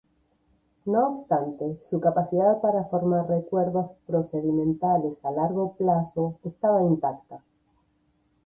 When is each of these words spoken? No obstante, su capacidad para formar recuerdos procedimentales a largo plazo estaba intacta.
No 0.85 1.09
obstante, 1.09 1.77
su 1.83 2.01
capacidad 2.01 2.59
para 2.59 2.85
formar 2.85 3.29
recuerdos 3.29 3.91
procedimentales 4.07 5.23
a 5.23 5.29
largo 5.29 5.73
plazo 5.75 6.39
estaba 6.43 6.81
intacta. 6.81 7.43